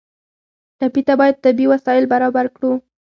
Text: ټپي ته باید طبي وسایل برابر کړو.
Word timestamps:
ټپي 0.79 1.01
ته 1.07 1.13
باید 1.19 1.41
طبي 1.43 1.65
وسایل 1.73 2.05
برابر 2.13 2.45
کړو. 2.55 2.71